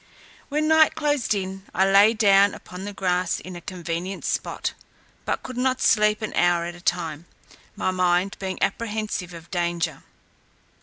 [0.49, 4.73] When night closed in, I lay down upon the grass in a convenient spot,
[5.25, 7.27] but could not sleep an hour at a time,
[7.75, 10.01] my mind being apprehensive of danger.